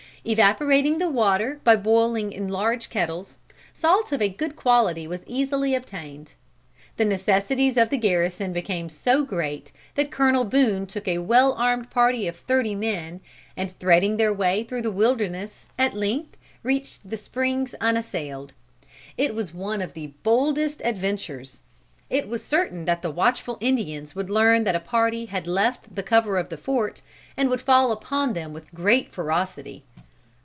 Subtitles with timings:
[0.23, 3.39] Evaporating the water by boiling in large kettles,
[3.73, 6.33] salt of a good quality was easily obtained.
[6.97, 11.89] The necessities of the garrison became so great, that Colonel Boone took a well armed
[11.89, 13.19] party of thirty men,
[13.57, 18.53] and threading their way through the wilderness, at length reached the springs unassailed.
[19.17, 21.63] It was one of the boldest of adventures.
[22.11, 26.03] It was certain that the watchful Indians would learn that a party had left the
[26.03, 27.01] cover of the fort,
[27.35, 29.83] and would fall upon them with great ferocity.